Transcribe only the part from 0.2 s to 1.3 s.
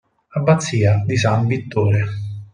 Abbazia di